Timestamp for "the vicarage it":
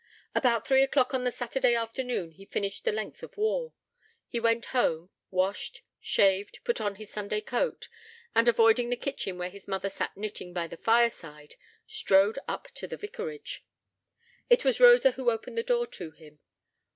12.87-14.65